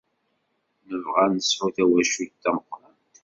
Nebɣa 0.89 1.21
ad 1.25 1.31
nesɛu 1.33 1.67
tawacult 1.75 2.33
tameqrant. 2.43 3.09